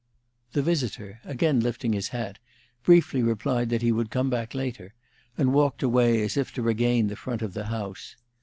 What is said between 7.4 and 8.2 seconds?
of the house.